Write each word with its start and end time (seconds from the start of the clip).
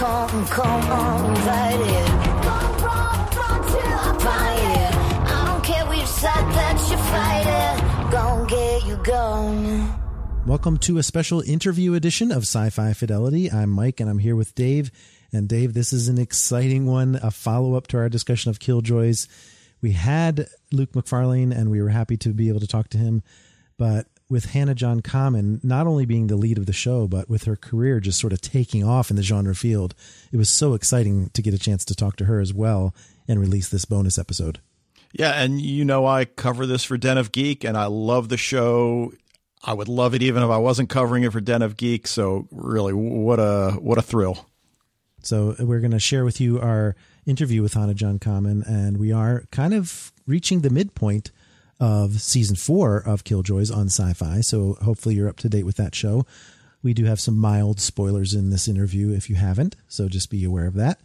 Come, 0.00 0.46
come. 0.46 0.80
Welcome 10.46 10.78
to 10.78 10.98
a 10.98 11.02
special 11.02 11.42
interview 11.42 11.94
edition 11.94 12.32
of 12.32 12.44
Sci 12.44 12.70
Fi 12.70 12.92
Fidelity. 12.94 13.52
I'm 13.52 13.68
Mike 13.70 14.00
and 14.00 14.10
I'm 14.10 14.18
here 14.18 14.34
with 14.34 14.54
Dave. 14.54 14.90
And 15.32 15.48
Dave, 15.48 15.74
this 15.74 15.92
is 15.92 16.08
an 16.08 16.18
exciting 16.18 16.86
one, 16.86 17.20
a 17.22 17.30
follow 17.30 17.74
up 17.74 17.86
to 17.88 17.98
our 17.98 18.08
discussion 18.08 18.48
of 18.48 18.58
Killjoys. 18.58 19.28
We 19.80 19.92
had 19.92 20.48
Luke 20.72 20.96
Macfarlane 20.96 21.52
and 21.52 21.70
we 21.70 21.80
were 21.80 21.90
happy 21.90 22.16
to 22.16 22.30
be 22.30 22.48
able 22.48 22.60
to 22.60 22.66
talk 22.66 22.88
to 22.88 22.98
him. 22.98 23.22
But 23.76 24.06
with 24.30 24.46
Hannah 24.46 24.74
John 24.74 25.02
Kamen 25.02 25.62
not 25.64 25.86
only 25.86 26.06
being 26.06 26.28
the 26.28 26.36
lead 26.36 26.56
of 26.56 26.66
the 26.66 26.72
show, 26.72 27.08
but 27.08 27.28
with 27.28 27.44
her 27.44 27.56
career 27.56 28.00
just 28.00 28.20
sort 28.20 28.32
of 28.32 28.40
taking 28.40 28.84
off 28.84 29.10
in 29.10 29.16
the 29.16 29.22
genre 29.22 29.54
field, 29.54 29.94
it 30.32 30.36
was 30.36 30.48
so 30.48 30.74
exciting 30.74 31.30
to 31.30 31.42
get 31.42 31.52
a 31.52 31.58
chance 31.58 31.84
to 31.86 31.94
talk 31.94 32.16
to 32.16 32.26
her 32.26 32.40
as 32.40 32.54
well 32.54 32.94
and 33.26 33.40
release 33.40 33.68
this 33.68 33.84
bonus 33.84 34.18
episode. 34.18 34.60
Yeah, 35.12 35.32
and 35.32 35.60
you 35.60 35.84
know 35.84 36.06
I 36.06 36.24
cover 36.24 36.66
this 36.66 36.84
for 36.84 36.96
Den 36.96 37.18
of 37.18 37.32
Geek, 37.32 37.64
and 37.64 37.76
I 37.76 37.86
love 37.86 38.28
the 38.28 38.36
show. 38.36 39.12
I 39.64 39.74
would 39.74 39.88
love 39.88 40.14
it 40.14 40.22
even 40.22 40.42
if 40.42 40.50
I 40.50 40.58
wasn't 40.58 40.88
covering 40.88 41.24
it 41.24 41.32
for 41.32 41.40
Den 41.40 41.62
of 41.62 41.76
Geek. 41.76 42.06
So 42.06 42.46
really, 42.52 42.92
what 42.92 43.40
a 43.40 43.72
what 43.80 43.98
a 43.98 44.02
thrill! 44.02 44.46
So 45.22 45.56
we're 45.58 45.80
going 45.80 45.90
to 45.90 45.98
share 45.98 46.24
with 46.24 46.40
you 46.40 46.60
our 46.60 46.94
interview 47.26 47.60
with 47.60 47.74
Hannah 47.74 47.94
John 47.94 48.20
Kamen, 48.20 48.66
and 48.66 48.98
we 48.98 49.10
are 49.10 49.44
kind 49.50 49.74
of 49.74 50.12
reaching 50.26 50.60
the 50.60 50.70
midpoint 50.70 51.32
of 51.80 52.20
season 52.20 52.56
four 52.56 52.98
of 52.98 53.24
Killjoys 53.24 53.74
on 53.74 53.86
Syfy. 53.86 54.44
So 54.44 54.74
hopefully 54.82 55.14
you're 55.14 55.28
up 55.28 55.38
to 55.38 55.48
date 55.48 55.64
with 55.64 55.76
that 55.76 55.94
show. 55.94 56.26
We 56.82 56.94
do 56.94 57.06
have 57.06 57.20
some 57.20 57.36
mild 57.36 57.80
spoilers 57.80 58.34
in 58.34 58.50
this 58.50 58.68
interview 58.68 59.12
if 59.12 59.28
you 59.28 59.36
haven't, 59.36 59.76
so 59.88 60.08
just 60.08 60.30
be 60.30 60.44
aware 60.44 60.66
of 60.66 60.74
that. 60.74 61.00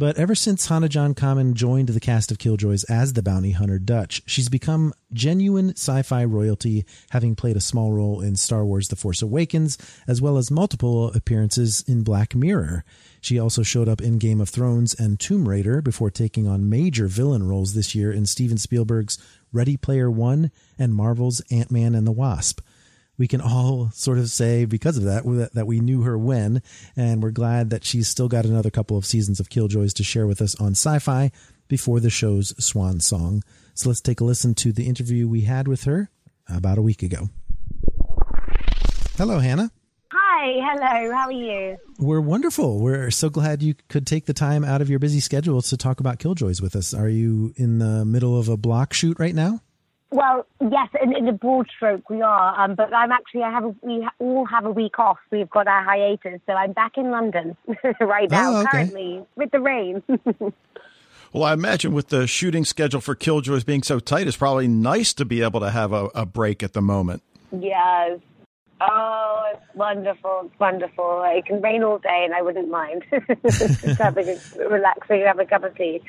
But 0.00 0.16
ever 0.16 0.34
since 0.34 0.66
Hannah 0.66 0.88
John 0.88 1.14
Kamen 1.14 1.52
joined 1.52 1.90
the 1.90 2.00
cast 2.00 2.30
of 2.30 2.38
Killjoys 2.38 2.84
as 2.84 3.12
the 3.12 3.22
bounty 3.22 3.50
hunter 3.50 3.78
Dutch, 3.78 4.22
she's 4.24 4.48
become 4.48 4.94
genuine 5.12 5.72
sci 5.72 6.00
fi 6.00 6.24
royalty, 6.24 6.86
having 7.10 7.36
played 7.36 7.54
a 7.54 7.60
small 7.60 7.92
role 7.92 8.22
in 8.22 8.34
Star 8.34 8.64
Wars 8.64 8.88
The 8.88 8.96
Force 8.96 9.20
Awakens, 9.20 9.76
as 10.08 10.22
well 10.22 10.38
as 10.38 10.50
multiple 10.50 11.12
appearances 11.12 11.84
in 11.86 12.02
Black 12.02 12.34
Mirror. 12.34 12.82
She 13.20 13.38
also 13.38 13.62
showed 13.62 13.90
up 13.90 14.00
in 14.00 14.16
Game 14.16 14.40
of 14.40 14.48
Thrones 14.48 14.94
and 14.94 15.20
Tomb 15.20 15.46
Raider 15.46 15.82
before 15.82 16.10
taking 16.10 16.48
on 16.48 16.70
major 16.70 17.06
villain 17.06 17.46
roles 17.46 17.74
this 17.74 17.94
year 17.94 18.10
in 18.10 18.24
Steven 18.24 18.56
Spielberg's 18.56 19.18
Ready 19.52 19.76
Player 19.76 20.10
One 20.10 20.50
and 20.78 20.94
Marvel's 20.94 21.42
Ant 21.50 21.70
Man 21.70 21.94
and 21.94 22.06
the 22.06 22.10
Wasp 22.10 22.62
we 23.20 23.28
can 23.28 23.42
all 23.42 23.90
sort 23.92 24.16
of 24.16 24.30
say 24.30 24.64
because 24.64 24.96
of 24.96 25.02
that 25.04 25.50
that 25.52 25.66
we 25.66 25.78
knew 25.78 26.00
her 26.00 26.16
when, 26.16 26.62
and 26.96 27.22
we're 27.22 27.30
glad 27.30 27.68
that 27.68 27.84
she's 27.84 28.08
still 28.08 28.28
got 28.28 28.46
another 28.46 28.70
couple 28.70 28.96
of 28.96 29.04
seasons 29.04 29.38
of 29.38 29.50
Killjoys 29.50 29.92
to 29.92 30.02
share 30.02 30.26
with 30.26 30.40
us 30.40 30.58
on 30.58 30.72
Syfy 30.72 31.30
before 31.68 32.00
the 32.00 32.08
show's 32.08 32.54
swan 32.64 32.98
song. 32.98 33.42
So 33.74 33.90
let's 33.90 34.00
take 34.00 34.22
a 34.22 34.24
listen 34.24 34.54
to 34.54 34.72
the 34.72 34.88
interview 34.88 35.28
we 35.28 35.42
had 35.42 35.68
with 35.68 35.84
her 35.84 36.08
about 36.48 36.78
a 36.78 36.82
week 36.82 37.02
ago. 37.02 37.28
Hello, 39.18 39.38
Hannah. 39.38 39.70
Hi, 40.12 40.52
hello. 40.54 41.14
How 41.14 41.26
are 41.26 41.32
you? 41.32 41.76
We're 41.98 42.22
wonderful. 42.22 42.80
We're 42.80 43.10
so 43.10 43.28
glad 43.28 43.62
you 43.62 43.74
could 43.90 44.06
take 44.06 44.24
the 44.24 44.32
time 44.32 44.64
out 44.64 44.80
of 44.80 44.88
your 44.88 44.98
busy 44.98 45.20
schedule 45.20 45.60
to 45.60 45.76
talk 45.76 46.00
about 46.00 46.20
Killjoys 46.20 46.62
with 46.62 46.74
us. 46.74 46.94
Are 46.94 47.10
you 47.10 47.52
in 47.56 47.80
the 47.80 48.06
middle 48.06 48.38
of 48.38 48.48
a 48.48 48.56
block 48.56 48.94
shoot 48.94 49.18
right 49.20 49.34
now? 49.34 49.60
Well, 50.12 50.44
yes, 50.60 50.88
in, 51.00 51.14
in 51.16 51.28
a 51.28 51.32
broad 51.32 51.68
stroke 51.74 52.10
we 52.10 52.20
are, 52.20 52.60
um, 52.60 52.74
but 52.74 52.92
I'm 52.92 53.12
actually 53.12 53.42
I 53.44 53.50
have 53.50 53.64
a, 53.64 53.74
we 53.82 54.08
all 54.18 54.44
have 54.46 54.64
a 54.64 54.70
week 54.70 54.98
off. 54.98 55.18
We've 55.30 55.48
got 55.48 55.68
our 55.68 55.84
hiatus, 55.84 56.40
so 56.46 56.52
I'm 56.52 56.72
back 56.72 56.96
in 56.96 57.10
London 57.10 57.56
right 58.00 58.28
now, 58.30 58.56
Oh, 58.56 58.60
okay. 58.62 58.70
currently 58.70 59.24
with 59.36 59.50
the 59.52 59.60
rain. 59.60 60.02
Well, 61.32 61.44
I 61.44 61.52
imagine 61.52 61.92
with 61.92 62.08
the 62.08 62.26
shooting 62.26 62.64
schedule 62.64 63.00
for 63.00 63.14
Killjoys 63.14 63.62
being 63.64 63.84
so 63.84 64.00
tight, 64.00 64.26
it's 64.26 64.36
probably 64.36 64.66
nice 64.66 65.14
to 65.14 65.24
be 65.24 65.42
able 65.42 65.60
to 65.60 65.70
have 65.70 65.92
a, 65.92 66.06
a 66.12 66.26
break 66.26 66.64
at 66.64 66.72
the 66.72 66.82
moment. 66.82 67.22
yes. 67.52 68.18
Oh, 68.80 69.42
it's 69.52 69.76
wonderful. 69.76 70.42
It's 70.46 70.58
wonderful. 70.58 71.22
It 71.26 71.44
can 71.46 71.60
rain 71.62 71.84
all 71.84 71.98
day, 71.98 72.22
and 72.24 72.34
I 72.34 72.42
wouldn't 72.42 72.68
mind. 72.68 73.04
Just 73.44 74.00
having 74.00 74.26
a 74.28 74.68
relaxing, 74.68 75.20
have 75.20 75.38
a 75.38 75.44
cup 75.44 75.62
of 75.62 75.76
tea. 75.76 76.00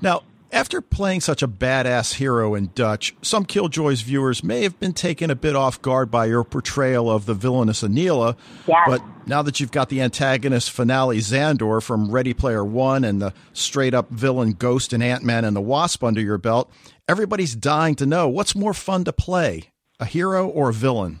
Now, 0.00 0.22
after 0.52 0.80
playing 0.80 1.20
such 1.20 1.42
a 1.42 1.48
badass 1.48 2.14
hero 2.14 2.54
in 2.54 2.70
Dutch, 2.74 3.14
some 3.22 3.44
Killjoys 3.44 4.02
viewers 4.02 4.42
may 4.42 4.62
have 4.62 4.78
been 4.80 4.92
taken 4.92 5.30
a 5.30 5.34
bit 5.34 5.54
off 5.54 5.80
guard 5.80 6.10
by 6.10 6.26
your 6.26 6.44
portrayal 6.44 7.10
of 7.10 7.26
the 7.26 7.34
villainous 7.34 7.82
Anila. 7.82 8.36
Yes. 8.66 8.82
But 8.86 9.02
now 9.26 9.42
that 9.42 9.60
you've 9.60 9.70
got 9.70 9.88
the 9.88 10.00
antagonist 10.00 10.70
F'Nale 10.76 11.18
Zandor 11.18 11.82
from 11.82 12.10
Ready 12.10 12.34
Player 12.34 12.64
One 12.64 13.04
and 13.04 13.22
the 13.22 13.32
straight 13.52 13.94
up 13.94 14.10
villain 14.10 14.52
Ghost 14.52 14.92
and 14.92 15.02
Ant 15.02 15.22
Man 15.22 15.44
and 15.44 15.54
the 15.54 15.60
Wasp 15.60 16.02
under 16.02 16.20
your 16.20 16.38
belt, 16.38 16.70
everybody's 17.08 17.54
dying 17.54 17.94
to 17.96 18.06
know 18.06 18.28
what's 18.28 18.54
more 18.54 18.74
fun 18.74 19.04
to 19.04 19.12
play, 19.12 19.70
a 19.98 20.04
hero 20.04 20.48
or 20.48 20.70
a 20.70 20.72
villain? 20.72 21.20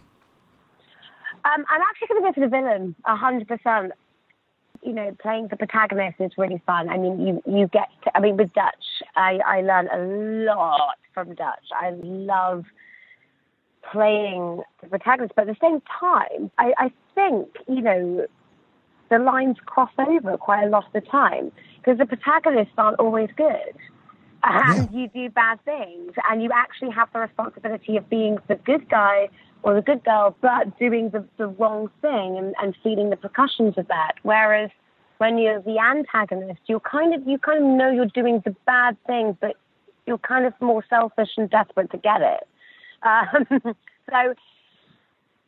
Um, 1.44 1.64
I'm 1.70 1.80
actually 1.80 2.08
going 2.08 2.22
to 2.22 2.28
go 2.28 2.32
for 2.34 2.40
the 2.40 2.48
villain, 2.48 2.94
a 3.06 3.16
hundred 3.16 3.48
percent. 3.48 3.92
You 4.82 4.92
know, 4.92 5.16
playing 5.20 5.48
the 5.48 5.56
protagonist 5.56 6.20
is 6.20 6.32
really 6.38 6.62
fun. 6.66 6.88
I 6.88 6.96
mean, 6.96 7.26
you 7.26 7.42
you 7.46 7.68
get. 7.68 7.88
To, 8.04 8.16
I 8.16 8.20
mean, 8.20 8.36
with 8.36 8.52
Dutch, 8.54 9.02
I 9.14 9.38
I 9.44 9.60
learn 9.60 9.88
a 9.92 9.98
lot 10.46 10.98
from 11.12 11.34
Dutch. 11.34 11.66
I 11.72 11.90
love 12.02 12.64
playing 13.92 14.62
the 14.80 14.88
protagonist, 14.88 15.34
but 15.36 15.48
at 15.48 15.54
the 15.54 15.66
same 15.66 15.82
time, 16.00 16.50
I, 16.58 16.72
I 16.78 16.92
think 17.14 17.48
you 17.68 17.82
know 17.82 18.26
the 19.10 19.18
lines 19.18 19.56
cross 19.66 19.90
over 19.98 20.36
quite 20.38 20.64
a 20.64 20.68
lot 20.68 20.86
of 20.86 20.92
the 20.92 21.00
time 21.00 21.52
because 21.78 21.98
the 21.98 22.06
protagonists 22.06 22.74
aren't 22.78 22.98
always 22.98 23.28
good. 23.36 23.74
And 24.42 24.88
you 24.92 25.08
do 25.08 25.28
bad 25.28 25.62
things, 25.64 26.12
and 26.30 26.42
you 26.42 26.50
actually 26.54 26.90
have 26.90 27.12
the 27.12 27.20
responsibility 27.20 27.96
of 27.96 28.08
being 28.08 28.38
the 28.48 28.54
good 28.54 28.88
guy 28.88 29.28
or 29.62 29.74
the 29.74 29.82
good 29.82 30.02
girl, 30.04 30.34
but 30.40 30.78
doing 30.78 31.10
the, 31.10 31.24
the 31.36 31.46
wrong 31.46 31.90
thing 32.00 32.38
and, 32.38 32.54
and 32.62 32.74
feeling 32.82 33.10
the 33.10 33.16
repercussions 33.16 33.76
of 33.76 33.86
that. 33.88 34.12
Whereas 34.22 34.70
when 35.18 35.36
you're 35.36 35.60
the 35.60 35.78
antagonist, 35.78 36.60
you're 36.66 36.80
kind 36.80 37.14
of 37.14 37.26
you 37.28 37.38
kind 37.38 37.62
of 37.62 37.70
know 37.70 37.90
you're 37.90 38.06
doing 38.06 38.40
the 38.44 38.56
bad 38.64 38.96
thing, 39.06 39.36
but 39.40 39.56
you're 40.06 40.18
kind 40.18 40.46
of 40.46 40.54
more 40.60 40.82
selfish 40.88 41.30
and 41.36 41.50
desperate 41.50 41.90
to 41.90 41.98
get 41.98 42.22
it. 42.22 42.48
Um, 43.02 43.46
so 44.10 44.34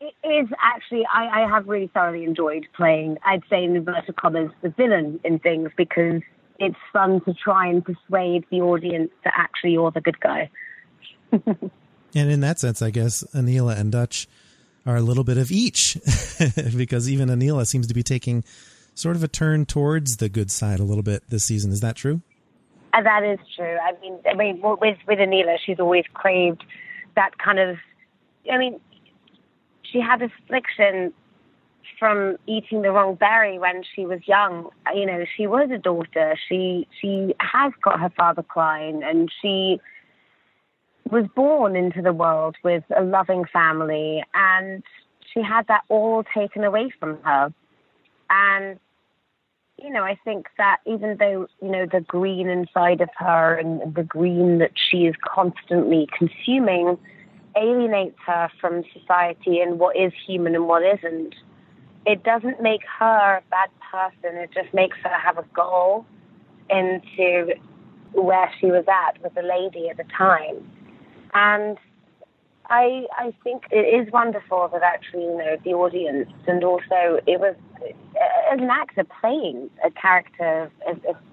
it 0.01 0.15
is 0.29 0.49
actually 0.61 1.07
I, 1.13 1.43
I 1.43 1.49
have 1.49 1.67
really 1.67 1.91
thoroughly 1.95 2.25
enjoyed 2.25 2.67
playing. 2.77 3.17
I'd 3.25 3.43
say 3.49 3.65
in 3.65 3.75
inverted 3.77 4.17
commas 4.17 4.51
the 4.61 4.69
villain 4.69 5.21
in 5.25 5.39
things 5.39 5.71
because 5.77 6.21
it's 6.63 6.77
fun 6.93 7.21
to 7.23 7.35
try 7.35 7.67
and 7.67 7.85
persuade 7.85 8.45
the 8.51 8.61
audience 8.61 9.11
that 9.25 9.35
actually 9.37 9.73
you're 9.73 9.91
the 9.91 10.01
good 10.01 10.21
guy. 10.21 10.51
And 12.15 12.31
in 12.31 12.41
that 12.41 12.59
sense, 12.59 12.83
I 12.83 12.91
guess 12.91 13.25
Anila 13.35 13.79
and 13.79 13.91
Dutch 13.91 14.29
are 14.85 14.97
a 14.97 15.01
little 15.01 15.25
bit 15.25 15.39
of 15.39 15.51
each 15.51 15.97
because 16.77 17.09
even 17.09 17.29
Anila 17.29 17.67
seems 17.67 17.87
to 17.87 17.95
be 17.95 18.03
taking 18.03 18.45
sort 18.95 19.17
of 19.17 19.23
a 19.23 19.29
turn 19.29 19.65
towards 19.65 20.17
the 20.17 20.29
good 20.29 20.51
side 20.51 20.81
a 20.81 20.85
little 20.85 21.03
bit 21.03 21.23
this 21.29 21.45
season. 21.45 21.73
Is 21.73 21.81
that 21.81 21.97
true? 21.97 22.21
And 22.93 23.07
that 23.07 23.25
is 23.25 23.39
true. 23.57 23.79
I 23.79 23.99
mean, 24.01 24.19
I 24.31 24.35
mean, 24.35 24.61
with 24.63 24.99
with 25.09 25.19
Anila, 25.19 25.57
she's 25.65 25.81
always 25.81 26.05
craved 26.13 26.63
that 27.17 27.39
kind 27.39 27.59
of. 27.59 27.79
I 28.53 28.59
mean, 28.59 28.79
she 29.83 30.01
had 30.01 30.21
this 30.21 30.31
affliction 30.45 31.15
from 32.03 32.37
eating 32.49 32.83
the 32.83 32.91
wrong 32.91 33.15
berry 33.15 33.61
when 33.61 33.85
she 33.95 34.05
was 34.05 34.19
young. 34.27 34.69
You 34.93 35.07
know, 35.07 35.25
she 35.37 35.47
was 35.47 35.71
a 35.73 35.79
daughter. 35.79 36.37
She 36.49 36.89
she 37.01 37.33
has 37.39 37.73
got 37.81 38.01
her 38.01 38.11
father 38.17 38.43
Khlyen, 38.43 39.09
and 39.09 39.31
she 39.41 39.81
was 41.09 41.27
born 41.37 41.77
into 41.77 42.03
the 42.03 42.13
world 42.13 42.57
with 42.65 42.83
a 42.97 43.05
loving 43.05 43.45
family, 43.53 44.25
and 44.35 44.83
she 45.33 45.43
had 45.43 45.69
that 45.69 45.83
all 45.89 46.25
taken 46.37 46.65
away 46.65 46.93
from 46.99 47.23
her. 47.23 47.55
And 48.31 48.81
you 49.81 49.91
know, 49.91 50.03
I 50.03 50.19
think 50.25 50.49
that 50.59 50.79
even 50.85 51.19
though, 51.21 51.47
you 51.63 51.71
know, 51.71 51.87
the 51.87 52.01
green 52.01 52.49
inside 52.49 53.01
of 53.01 53.11
her 53.17 53.55
and 53.55 53.95
the 53.95 54.03
green 54.03 54.59
that 54.59 54.73
she 54.75 55.07
is 55.07 55.15
constantly 55.25 56.09
consuming 56.19 56.99
alienates 57.57 58.19
her 58.27 58.51
from 58.61 58.83
society 58.93 59.61
and 59.61 59.79
what 59.79 59.97
is 59.97 60.13
human 60.27 60.57
and 60.57 60.67
what 60.67 60.83
isn't. 60.83 61.37
It 62.05 62.25
doesn't 62.25 62.61
make 62.61 62.83
her 62.99 63.37
a 63.39 63.43
bad 63.51 63.71
person. 63.91 64.37
It 64.37 64.51
just 64.53 64.73
makes 64.75 64.97
her 65.05 65.11
have 65.11 65.39
a 65.39 65.45
goal 65.55 66.05
into 66.69 67.55
where 68.13 68.51
she 68.61 68.67
was 68.67 68.85
at 68.89 69.23
with 69.23 69.35
the 69.35 69.43
lady 69.43 69.89
at 69.89 69.97
the 69.97 70.05
time. 70.17 70.69
And 71.35 71.79
I 72.69 73.07
I 73.17 73.33
think 73.45 73.65
it 73.71 74.07
is 74.07 74.13
wonderful 74.13 74.69
that 74.73 74.83
actually 74.83 75.25
you 75.25 75.37
know 75.37 75.57
the 75.65 75.73
audience 75.75 76.31
and 76.47 76.63
also 76.65 77.21
it 77.27 77.41
was 77.41 77.55
as 78.51 78.59
an 78.61 78.71
actor 78.71 79.05
playing 79.21 79.71
a 79.85 79.91
character 79.91 80.71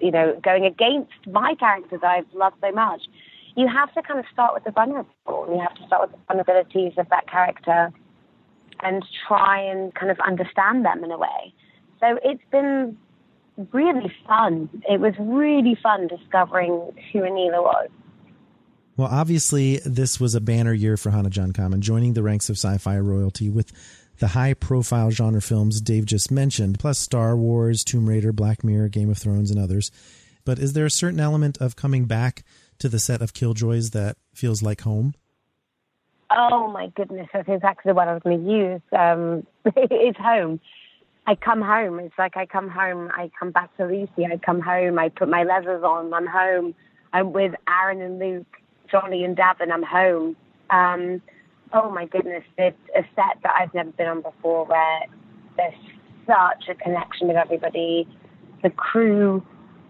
you 0.00 0.10
know 0.10 0.38
going 0.42 0.64
against 0.64 1.12
my 1.26 1.54
character 1.54 1.98
that 1.98 2.06
I've 2.06 2.34
loved 2.34 2.56
so 2.60 2.72
much. 2.72 3.02
You 3.56 3.66
have 3.68 3.92
to 3.94 4.02
kind 4.02 4.20
of 4.20 4.26
start 4.32 4.54
with 4.54 4.64
the 4.64 4.70
vulnerable. 4.70 5.10
You 5.26 5.58
have 5.60 5.74
to 5.74 5.86
start 5.86 6.10
with 6.10 6.12
the 6.12 6.34
vulnerabilities 6.34 6.96
of 6.98 7.08
that 7.10 7.28
character 7.28 7.92
and 8.82 9.04
try 9.26 9.60
and 9.60 9.94
kind 9.94 10.10
of 10.10 10.18
understand 10.20 10.84
them 10.84 11.04
in 11.04 11.10
a 11.10 11.18
way. 11.18 11.54
So 12.00 12.18
it's 12.22 12.42
been 12.50 12.96
really 13.72 14.12
fun. 14.26 14.68
It 14.88 15.00
was 15.00 15.14
really 15.18 15.76
fun 15.82 16.08
discovering 16.08 16.92
who 17.12 17.20
Anila 17.20 17.62
was. 17.62 17.88
Well, 18.96 19.08
obviously, 19.10 19.80
this 19.84 20.20
was 20.20 20.34
a 20.34 20.40
banner 20.40 20.72
year 20.72 20.96
for 20.96 21.10
Hannah 21.10 21.30
John 21.30 21.52
Kamen, 21.52 21.80
joining 21.80 22.14
the 22.14 22.22
ranks 22.22 22.50
of 22.50 22.56
sci 22.56 22.76
fi 22.78 22.98
royalty 22.98 23.48
with 23.48 23.72
the 24.18 24.28
high 24.28 24.52
profile 24.52 25.10
genre 25.10 25.40
films 25.40 25.80
Dave 25.80 26.04
just 26.04 26.30
mentioned, 26.30 26.78
plus 26.78 26.98
Star 26.98 27.36
Wars, 27.36 27.82
Tomb 27.82 28.06
Raider, 28.06 28.32
Black 28.32 28.62
Mirror, 28.62 28.88
Game 28.88 29.10
of 29.10 29.16
Thrones, 29.16 29.50
and 29.50 29.58
others. 29.58 29.90
But 30.44 30.58
is 30.58 30.74
there 30.74 30.84
a 30.84 30.90
certain 30.90 31.20
element 31.20 31.56
of 31.58 31.76
coming 31.76 32.04
back 32.04 32.44
to 32.78 32.88
the 32.88 32.98
set 32.98 33.22
of 33.22 33.32
Killjoys 33.32 33.90
that 33.90 34.16
feels 34.34 34.62
like 34.62 34.82
home? 34.82 35.14
Oh 36.30 36.70
my 36.70 36.88
goodness, 36.94 37.28
that's 37.32 37.48
exactly 37.48 37.92
what 37.92 38.06
I 38.08 38.14
was 38.14 38.22
going 38.22 38.44
to 38.44 38.52
use. 38.52 38.80
Um, 38.96 39.46
it's 39.76 40.18
home. 40.18 40.60
I 41.26 41.34
come 41.34 41.60
home. 41.60 41.98
It's 41.98 42.14
like 42.18 42.36
I 42.36 42.46
come 42.46 42.68
home. 42.68 43.10
I 43.14 43.30
come 43.38 43.50
back 43.50 43.76
to 43.76 43.86
Lucy. 43.86 44.26
I 44.30 44.38
come 44.44 44.60
home. 44.60 44.98
I 44.98 45.08
put 45.08 45.28
my 45.28 45.42
leathers 45.42 45.82
on. 45.82 46.12
I'm 46.14 46.26
home. 46.26 46.74
I'm 47.12 47.32
with 47.32 47.52
Aaron 47.68 48.00
and 48.00 48.18
Luke, 48.18 48.46
Johnny 48.90 49.24
and 49.24 49.36
Davin. 49.36 49.72
I'm 49.72 49.82
home. 49.82 50.36
Um, 50.70 51.20
oh 51.72 51.90
my 51.90 52.06
goodness, 52.06 52.44
it's 52.58 52.76
a 52.96 53.02
set 53.14 53.38
that 53.42 53.54
I've 53.58 53.74
never 53.74 53.90
been 53.90 54.06
on 54.06 54.22
before 54.22 54.64
where 54.66 55.00
there's 55.56 55.74
such 56.26 56.68
a 56.68 56.74
connection 56.74 57.28
with 57.28 57.36
everybody. 57.36 58.08
The 58.62 58.70
crew, 58.70 59.44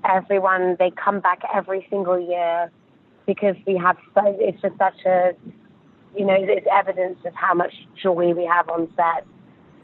everyone, 0.08 0.76
they 0.78 0.90
come 1.02 1.20
back 1.20 1.40
every 1.54 1.86
single 1.90 2.18
year 2.18 2.70
because 3.26 3.56
we 3.66 3.76
have 3.76 3.96
so, 4.14 4.22
it's 4.38 4.60
just 4.62 4.76
such 4.78 5.04
a, 5.06 5.32
you 6.16 6.24
know, 6.24 6.36
it's 6.38 6.66
evidence 6.70 7.18
of 7.24 7.34
how 7.34 7.54
much 7.54 7.74
joy 8.02 8.32
we 8.34 8.44
have 8.44 8.68
on 8.68 8.88
set. 8.96 9.26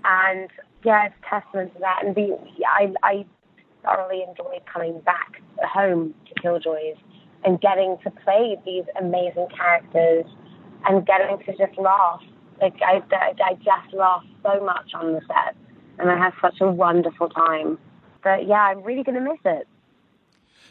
And 0.04 0.50
yeah, 0.84 1.06
it's 1.06 1.14
testament 1.28 1.72
to 1.74 1.80
that. 1.80 2.04
And 2.04 2.14
the, 2.14 2.38
I, 2.66 2.92
I 3.02 3.26
thoroughly 3.84 4.22
enjoyed 4.28 4.62
coming 4.72 5.00
back 5.00 5.40
home 5.62 6.14
to 6.28 6.40
Killjoys 6.40 6.96
and 7.44 7.60
getting 7.60 7.96
to 8.02 8.10
play 8.10 8.56
these 8.64 8.84
amazing 9.00 9.48
characters 9.56 10.24
and 10.88 11.06
getting 11.06 11.38
to 11.46 11.56
just 11.56 11.78
laugh. 11.78 12.20
Like 12.60 12.74
I, 12.82 13.02
I, 13.14 13.32
I 13.44 13.54
just 13.54 13.94
laugh 13.94 14.24
so 14.42 14.64
much 14.64 14.92
on 14.94 15.12
the 15.12 15.20
set, 15.26 15.54
and 15.98 16.10
I 16.10 16.16
have 16.16 16.32
such 16.40 16.60
a 16.60 16.70
wonderful 16.70 17.28
time. 17.28 17.78
But 18.22 18.46
yeah, 18.46 18.62
I'm 18.62 18.82
really 18.82 19.02
going 19.02 19.22
to 19.22 19.30
miss 19.30 19.40
it. 19.44 19.68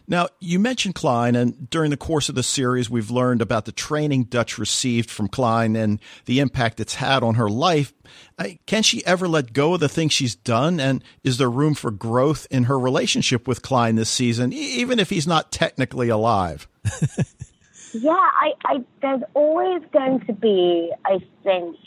Now, 0.07 0.28
you 0.40 0.60
mentioned 0.60 0.96
Khlyen, 0.96 1.36
and 1.36 1.69
during 1.69 1.90
the 1.90 1.98
course 1.98 2.30
of 2.30 2.36
the 2.36 2.44
series, 2.44 2.90
we've 2.90 3.10
learned 3.10 3.42
about 3.42 3.66
the 3.66 3.72
training 3.72 4.25
Dutch 4.25 4.57
received 4.57 5.10
from 5.10 5.28
Khlyen 5.28 5.75
and 5.75 6.00
the 6.25 6.40
impact 6.40 6.80
it's 6.80 6.96
had 6.96 7.24
on 7.24 7.36
her 7.36 7.50
life. 7.50 7.94
Uh, 8.38 8.50
can 8.68 8.84
she 8.84 9.06
ever 9.06 9.28
let 9.28 9.54
go 9.54 9.74
of 9.74 9.80
the 9.80 9.90
things 9.90 10.13
she's 10.13 10.36
done? 10.36 10.80
And 10.80 11.04
is 11.24 11.38
there 11.38 11.50
room 11.50 11.74
for 11.74 11.90
growth 11.90 12.46
in 12.52 12.66
her 12.66 12.78
relationship 12.78 13.48
with 13.48 13.63
Khlyen 13.63 13.96
this 13.96 14.10
season, 14.10 14.54
even 14.54 15.00
if 15.00 15.10
he's 15.10 15.28
not 15.28 15.52
technically 15.52 16.10
alive? 16.10 16.68
yeah, 17.94 18.12
I, 18.12 18.54
I, 18.66 18.84
there's 19.02 19.24
always 19.34 19.81
going 19.92 20.19
to 20.28 20.34
be, 20.34 20.92
I 21.04 21.19
think, 21.44 21.78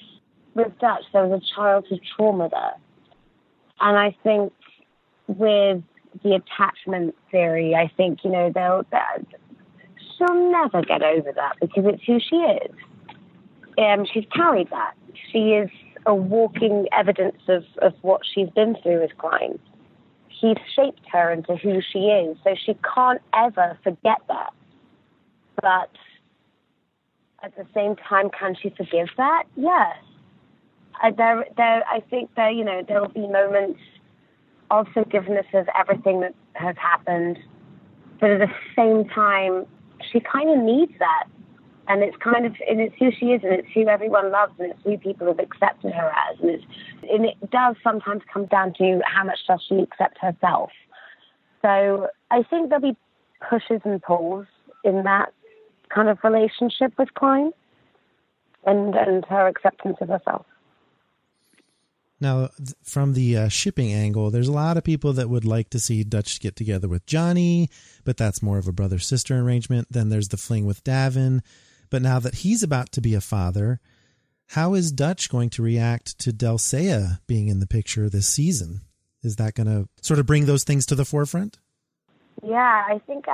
with 0.55 0.77
Dutch, 0.81 1.05
there 1.13 1.25
was 1.25 1.41
a 1.41 1.55
childhood 1.55 2.01
trauma 2.17 2.49
there. 2.49 2.75
And 3.81 3.97
I 3.97 4.17
think 4.25 4.53
with 5.29 5.85
the 6.23 6.35
attachment 6.35 7.15
theory, 7.31 7.75
I 7.75 7.91
think, 7.97 8.25
you 8.25 8.31
know, 8.31 8.53
they'll, 8.55 8.85
she'll 10.17 10.51
never 10.51 10.83
get 10.83 11.03
over 11.03 11.33
that 11.33 11.57
because 11.61 11.85
it's 11.87 12.03
who 12.05 12.19
she 12.21 12.37
is. 12.37 12.73
Um, 13.79 14.07
she's 14.13 14.25
carried 14.35 14.71
that. 14.71 14.95
She 15.31 15.51
is 15.51 15.71
a 16.07 16.15
walking 16.15 16.87
evidence 16.93 17.41
of, 17.49 17.65
of 17.79 17.95
what 18.03 18.23
she's 18.25 18.51
been 18.51 18.77
through 18.83 19.03
with 19.03 19.13
Khlyen. 19.19 19.59
He's 20.29 20.57
shaped 20.75 21.03
her 21.13 21.33
into 21.33 21.57
who 21.57 21.81
she 21.93 21.99
is, 21.99 22.37
so 22.45 22.55
she 22.55 22.77
can't 22.95 23.21
ever 23.35 23.79
forget 23.83 24.19
that. 24.29 24.53
But 25.61 25.91
at 27.43 27.57
the 27.57 27.67
same 27.75 27.97
time, 27.97 28.31
can 28.31 28.57
she 28.61 28.71
forgive 28.71 29.09
that? 29.17 29.45
Yes. 29.57 29.97
I, 31.01 31.11
there, 31.11 31.45
there, 31.57 31.85
I 31.89 32.01
think 32.11 32.35
there, 32.35 32.51
you 32.51 32.65
know, 32.65 32.83
there 32.87 33.01
will 33.01 33.09
be 33.09 33.27
moments 33.27 33.81
of 34.71 34.87
forgiveness 34.93 35.47
of 35.55 35.67
everything 35.79 36.21
that 36.21 36.35
has 36.55 36.77
happened. 36.77 37.39
But 38.21 38.31
at 38.31 38.41
the 38.41 38.55
same 38.77 39.09
time, 39.09 39.67
she 40.13 40.21
kind 40.21 40.51
of 40.51 40.65
needs 40.65 40.93
that. 40.99 41.25
And 41.89 42.03
it's 42.03 42.17
kind 42.19 42.45
of, 42.45 42.55
and 42.69 42.81
it's 42.81 42.95
who 42.99 43.11
she 43.11 43.27
is, 43.27 43.43
and 43.43 43.55
it's 43.55 43.69
who 43.73 43.89
everyone 43.89 44.31
loves, 44.31 44.53
and 44.59 44.71
it's 44.71 44.81
who 44.85 44.99
people 44.99 45.27
have 45.27 45.39
accepted 45.39 45.93
her 45.93 46.13
as. 46.31 46.39
And, 46.41 46.51
it's, 46.51 46.65
and 47.11 47.25
it 47.25 47.51
does 47.51 47.77
sometimes 47.83 48.23
come 48.33 48.45
down 48.47 48.75
to 48.75 49.01
how 49.07 49.25
much 49.25 49.39
does 49.49 49.65
she 49.67 49.77
accept 49.77 50.19
herself. 50.19 50.71
So 51.63 52.09
I 52.31 52.43
think 52.43 52.69
there'll 52.69 52.93
be 52.93 52.97
pushes 53.49 53.81
and 53.85 54.03
pulls 54.03 54.47
in 54.85 55.05
that 55.05 55.33
kind 55.89 56.09
of 56.09 56.19
relationship 56.23 56.93
with 56.99 57.09
Khlyen 57.17 57.53
and, 58.67 58.95
and 58.95 59.25
her 59.27 59.47
acceptance 59.47 59.97
of 60.01 60.09
herself. 60.09 60.45
Now, 62.21 62.49
from 62.83 63.15
the 63.15 63.37
uh, 63.37 63.49
shipping 63.49 63.93
angle, 63.93 64.31
there's 64.31 64.49
a 64.49 64.53
lot 64.53 64.77
of 64.77 64.83
people 64.83 65.13
that 65.13 65.31
would 65.31 65.45
like 65.45 65.71
to 65.71 65.79
see 65.79 66.03
Dutch 66.03 66.41
get 66.41 66.57
together 66.57 66.89
with 66.89 67.07
Johnny, 67.07 67.71
but 68.05 68.17
that's 68.17 68.43
more 68.43 68.59
of 68.59 68.67
a 68.67 68.73
brother 68.73 68.99
sister 68.99 69.39
arrangement. 69.39 69.89
Then 69.91 70.09
there's 70.09 70.29
the 70.29 70.37
fling 70.37 70.67
with 70.67 70.83
Davin. 70.83 71.43
But 71.91 72.03
now 72.03 72.19
that 72.19 72.37
he's 72.37 72.63
about 72.63 72.91
to 72.93 73.01
be 73.01 73.15
a 73.15 73.21
father, 73.21 73.81
how 74.49 74.75
is 74.75 74.91
Dutch 74.91 75.31
going 75.31 75.51
to 75.51 75.63
react 75.63 76.19
to 76.21 76.33
Delle 76.33 76.59
Seyah 76.59 77.21
being 77.27 77.49
in 77.49 77.61
the 77.61 77.67
picture 77.67 78.09
this 78.09 78.27
season? 78.27 78.81
Is 79.23 79.37
that 79.37 79.55
going 79.55 79.67
to 79.67 79.89
sort 80.03 80.19
of 80.19 80.27
bring 80.27 80.47
those 80.47 80.65
things 80.65 80.87
to 80.87 80.95
the 80.95 81.05
forefront? 81.05 81.59
Yeah, 82.43 82.85
I 82.89 83.01
think 83.07 83.27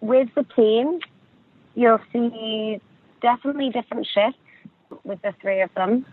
with 0.00 0.28
the 0.34 0.44
team, 0.56 1.00
you'll 1.74 2.00
see 2.12 2.80
definitely 3.20 3.70
different 3.70 4.06
shifts 4.06 4.38
with 5.04 5.20
the 5.22 5.34
three 5.40 5.60
of 5.60 5.70
them. 5.74 6.06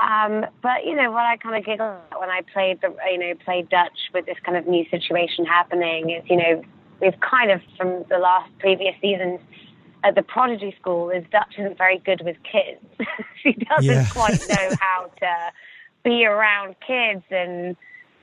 Um, 0.00 0.46
but 0.62 0.86
you 0.86 0.96
know 0.96 1.10
what 1.10 1.24
I 1.24 1.36
kind 1.36 1.56
of 1.56 1.64
giggle 1.64 1.96
when 2.16 2.30
I 2.30 2.40
played 2.52 2.80
the 2.80 2.94
you 3.10 3.18
know 3.18 3.34
played 3.44 3.68
Dutch 3.68 3.98
with 4.14 4.24
this 4.24 4.38
kind 4.44 4.56
of 4.56 4.66
new 4.66 4.88
situation 4.90 5.44
happening 5.44 6.10
is 6.10 6.22
you 6.30 6.36
know 6.36 6.62
we've 7.00 7.18
kind 7.20 7.50
of 7.50 7.60
from 7.76 8.04
the 8.08 8.18
last 8.18 8.50
previous 8.60 8.94
seasons 9.00 9.40
at 10.02 10.14
the 10.14 10.22
prodigy 10.22 10.74
school 10.80 11.10
is 11.10 11.24
Dutch 11.30 11.54
isn't 11.58 11.76
very 11.76 11.98
good 11.98 12.22
with 12.24 12.36
kids. 12.50 12.80
she 13.42 13.52
doesn't 13.52 13.84
yeah. 13.84 14.06
quite 14.10 14.40
know 14.48 14.76
how 14.80 15.10
to 15.18 15.52
be 16.02 16.24
around 16.24 16.76
kids 16.86 17.22
and 17.30 17.76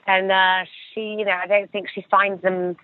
and 0.08 0.32
uh, 0.32 0.66
she 0.94 1.02
you 1.02 1.26
know 1.26 1.38
I 1.40 1.46
don't 1.46 1.72
think 1.72 1.90
she 1.94 2.04
finds 2.10 2.42
them. 2.42 2.76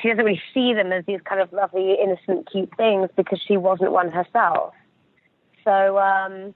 She 0.00 0.08
doesn't 0.08 0.24
really 0.24 0.40
see 0.54 0.72
them 0.72 0.92
as 0.92 1.04
these 1.04 1.20
kind 1.24 1.40
of 1.40 1.52
lovely, 1.52 1.96
innocent, 2.00 2.48
cute 2.50 2.70
things 2.76 3.10
because 3.16 3.40
she 3.46 3.56
wasn't 3.56 3.90
one 3.90 4.10
herself. 4.10 4.72
So 5.64 5.98
um, 5.98 6.54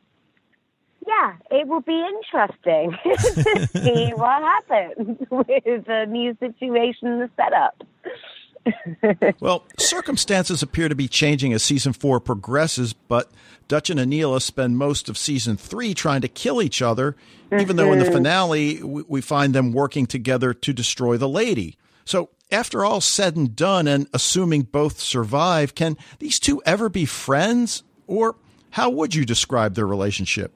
yeah, 1.06 1.34
it 1.50 1.66
will 1.66 1.80
be 1.80 2.00
interesting 2.00 2.96
to 3.04 3.66
see 3.68 4.10
what 4.14 4.42
happens 4.42 5.18
with 5.30 5.86
the 5.86 6.06
new 6.08 6.36
situation 6.38 7.18
the 7.18 7.30
setup. 7.36 7.82
well, 9.40 9.64
circumstances 9.78 10.62
appear 10.62 10.88
to 10.88 10.94
be 10.94 11.08
changing 11.08 11.52
as 11.52 11.62
season 11.62 11.92
four 11.92 12.20
progresses, 12.20 12.92
but 12.92 13.30
Dutch 13.66 13.90
and 13.90 13.98
Anila 13.98 14.40
spend 14.40 14.78
most 14.78 15.08
of 15.08 15.18
season 15.18 15.56
three 15.56 15.94
trying 15.94 16.20
to 16.20 16.28
kill 16.28 16.62
each 16.62 16.80
other, 16.80 17.16
mm-hmm. 17.50 17.60
even 17.60 17.76
though 17.76 17.92
in 17.92 17.98
the 17.98 18.04
mm-hmm. 18.04 18.14
finale 18.14 18.82
we 18.82 19.20
find 19.20 19.54
them 19.54 19.72
working 19.72 20.06
together 20.06 20.54
to 20.54 20.72
destroy 20.72 21.16
the 21.16 21.28
lady. 21.28 21.76
So, 22.04 22.30
after 22.52 22.84
all 22.84 23.00
said 23.00 23.34
and 23.34 23.56
done, 23.56 23.88
and 23.88 24.06
assuming 24.12 24.62
both 24.62 25.00
survive, 25.00 25.74
can 25.74 25.96
these 26.18 26.38
two 26.38 26.62
ever 26.66 26.88
be 26.88 27.06
friends? 27.06 27.82
Or 28.06 28.36
how 28.70 28.90
would 28.90 29.14
you 29.14 29.24
describe 29.24 29.74
their 29.74 29.86
relationship? 29.86 30.52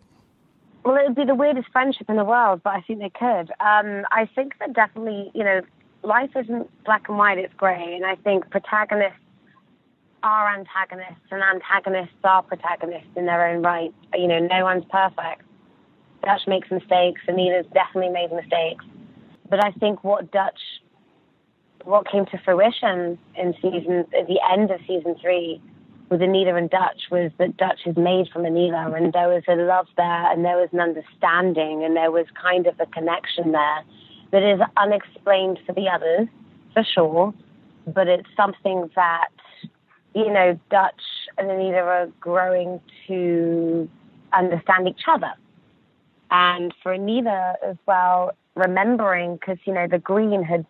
Well, 0.86 0.94
it 0.98 1.08
would 1.08 1.16
be 1.16 1.24
the 1.24 1.34
weirdest 1.34 1.66
friendship 1.72 2.08
in 2.08 2.14
the 2.14 2.24
world, 2.24 2.60
but 2.62 2.74
I 2.74 2.80
think 2.80 3.00
they 3.00 3.10
could. 3.10 3.50
Um, 3.58 4.06
I 4.12 4.30
think 4.36 4.56
that 4.60 4.72
definitely, 4.72 5.32
you 5.34 5.42
know, 5.42 5.62
life 6.04 6.30
isn't 6.36 6.70
black 6.84 7.08
and 7.08 7.18
white; 7.18 7.38
it's 7.38 7.52
grey, 7.54 7.96
and 7.96 8.06
I 8.06 8.14
think 8.14 8.48
protagonists 8.50 9.18
are 10.22 10.54
antagonists, 10.54 11.26
and 11.32 11.42
antagonists 11.42 12.14
are 12.22 12.40
protagonists 12.44 13.10
in 13.16 13.26
their 13.26 13.48
own 13.48 13.62
right. 13.62 13.92
You 14.14 14.28
know, 14.28 14.38
no 14.38 14.62
one's 14.62 14.84
perfect. 14.88 15.42
Dutch 16.22 16.42
makes 16.46 16.70
mistakes, 16.70 17.20
Anila's 17.28 17.66
definitely 17.74 18.10
made 18.10 18.30
mistakes. 18.30 18.84
But 19.50 19.64
I 19.64 19.72
think 19.72 20.04
what 20.04 20.30
Dutch, 20.30 20.60
what 21.82 22.08
came 22.08 22.26
to 22.26 22.38
fruition 22.44 23.18
in 23.34 23.54
season, 23.60 24.04
at 24.16 24.28
the 24.28 24.38
end 24.52 24.70
of 24.70 24.78
season 24.86 25.16
three, 25.20 25.60
with 26.08 26.20
Anila 26.20 26.56
and 26.56 26.70
Dutch 26.70 27.02
was 27.10 27.32
that 27.38 27.56
Dutch 27.56 27.80
is 27.84 27.96
made 27.96 28.28
from 28.32 28.42
Anila, 28.42 28.96
and 28.96 29.12
there 29.12 29.28
was 29.28 29.42
a 29.48 29.56
love 29.56 29.88
there, 29.96 30.32
and 30.32 30.44
there 30.44 30.56
was 30.56 30.68
an 30.72 30.80
understanding, 30.80 31.84
and 31.84 31.96
there 31.96 32.10
was 32.10 32.26
kind 32.40 32.66
of 32.66 32.78
a 32.78 32.86
connection 32.86 33.52
there 33.52 33.82
that 34.30 34.42
is 34.42 34.60
unexplained 34.76 35.58
for 35.66 35.72
the 35.72 35.88
others, 35.88 36.28
for 36.72 36.84
sure, 36.84 37.34
but 37.86 38.06
it's 38.08 38.28
something 38.36 38.90
that, 38.94 39.28
you 40.14 40.32
know, 40.32 40.58
Dutch 40.70 41.02
and 41.38 41.48
Anila 41.48 41.82
are 41.82 42.06
growing 42.20 42.80
to 43.08 43.88
understand 44.32 44.88
each 44.88 45.02
other. 45.08 45.32
And 46.30 46.74
for 46.82 46.96
Anila 46.96 47.54
as 47.64 47.76
well, 47.86 48.32
remembering, 48.54 49.36
because, 49.36 49.58
you 49.64 49.72
know, 49.72 49.86
the 49.86 49.98
green 49.98 50.42
had 50.42 50.66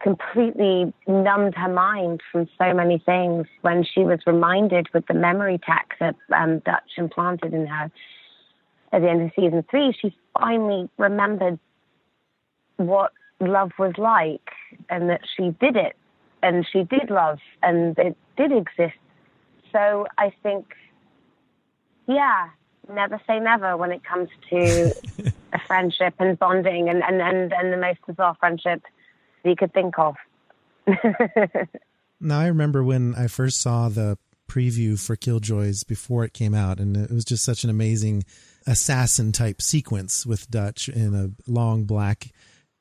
completely 0.00 0.92
numbed 1.06 1.54
her 1.54 1.72
mind 1.72 2.20
from 2.30 2.48
so 2.58 2.74
many 2.74 2.98
things 2.98 3.46
when 3.62 3.84
she 3.84 4.00
was 4.00 4.20
reminded 4.26 4.88
with 4.92 5.06
the 5.06 5.14
memory 5.14 5.58
tech 5.58 5.94
that 6.00 6.16
um, 6.34 6.58
Dutch 6.60 6.90
implanted 6.98 7.54
in 7.54 7.66
her 7.66 7.90
at 8.94 9.02
the 9.02 9.10
end 9.10 9.22
of 9.22 9.32
season 9.34 9.64
three, 9.68 9.92
she 10.00 10.16
finally 10.38 10.88
remembered 10.98 11.58
what 12.76 13.12
love 13.40 13.72
was 13.78 13.92
like 13.98 14.50
and 14.88 15.10
that 15.10 15.20
she 15.36 15.50
did 15.60 15.76
it 15.76 15.96
and 16.42 16.66
she 16.70 16.84
did 16.84 17.10
love 17.10 17.40
and 17.62 17.98
it 17.98 18.16
did 18.36 18.52
exist. 18.52 18.96
So 19.72 20.06
I 20.16 20.32
think, 20.42 20.74
yeah, 22.06 22.50
never 22.92 23.20
say 23.26 23.40
never 23.40 23.76
when 23.76 23.90
it 23.90 24.04
comes 24.04 24.28
to 24.50 24.94
a 25.52 25.58
friendship 25.66 26.14
and 26.20 26.38
bonding 26.38 26.88
and, 26.88 27.02
and, 27.02 27.20
and, 27.20 27.52
and 27.52 27.72
the 27.72 27.76
most 27.76 27.98
bizarre 28.06 28.36
friendship 28.38 28.82
you 29.44 29.56
could 29.56 29.72
think 29.72 29.98
of. 29.98 30.16
now, 32.20 32.40
I 32.40 32.46
remember 32.46 32.82
when 32.82 33.14
I 33.14 33.26
first 33.26 33.60
saw 33.60 33.88
the 33.88 34.18
preview 34.48 35.00
for 35.00 35.16
Killjoys 35.16 35.86
before 35.86 36.24
it 36.24 36.32
came 36.32 36.54
out, 36.54 36.78
and 36.78 36.96
it 36.96 37.10
was 37.10 37.24
just 37.24 37.44
such 37.44 37.64
an 37.64 37.70
amazing 37.70 38.24
assassin 38.66 39.32
type 39.32 39.60
sequence 39.60 40.24
with 40.24 40.50
Dutch 40.50 40.88
in 40.88 41.14
a 41.14 41.50
long 41.50 41.84
black 41.84 42.32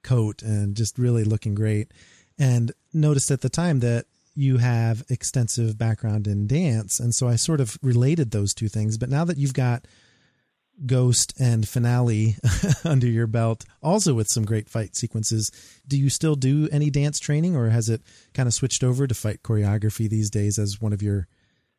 coat 0.03 0.41
and 0.41 0.75
just 0.75 0.98
really 0.98 1.24
looking 1.24 1.55
great. 1.55 1.91
And 2.38 2.72
noticed 2.93 3.32
at 3.32 3.41
the 3.41 3.50
time 3.50 3.79
that 3.79 4.05
you 4.36 4.58
have 4.58 5.03
extensive 5.10 5.77
background 5.77 6.27
in 6.27 6.48
dance. 6.48 7.00
And 7.00 7.13
so 7.13 7.27
I 7.27 7.36
sort 7.36 7.62
of 7.62 7.77
related 7.82 8.32
those 8.32 8.53
two 8.53 8.67
things. 8.67 8.98
But 8.98 9.10
now 9.10 9.25
that 9.25 9.38
you've 9.38 9.53
got 9.53 9.86
Ghost 10.86 11.34
and 11.39 11.63
F'Nale 11.65 12.38
under 12.86 13.08
your 13.08 13.27
belt, 13.27 13.65
also 13.82 14.13
with 14.13 14.27
some 14.27 14.44
great 14.44 14.70
fight 14.70 14.96
sequences. 14.96 15.51
Do 15.88 15.98
you 15.98 16.10
still 16.10 16.36
do 16.36 16.68
any 16.72 16.89
dance 16.89 17.20
training, 17.20 17.56
or 17.56 17.70
has 17.70 17.89
it 17.89 18.01
kind 18.34 18.48
of 18.48 18.53
switched 18.53 18.84
over 18.84 19.08
to 19.08 19.13
fight 19.13 19.44
choreography 19.44 20.10
these 20.10 20.30
days 20.30 20.58
as 20.58 20.82
one 20.82 20.94
of 20.94 21.01
your 21.01 21.27